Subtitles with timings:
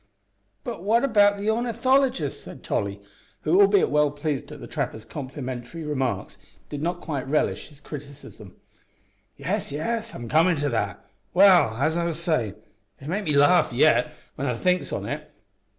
[0.63, 3.03] "But what about the ornithologist;" said Tolly,
[3.41, 6.39] who, albeit well pleased at the trapper's complimentary remarks,
[6.69, 8.55] did not quite relish his criticism.
[9.37, 11.05] "Yes, yes; I'm comin' to that.
[11.35, 12.55] Well, as I was sayin',
[12.99, 15.29] it makes me larf yet, when I thinks on it.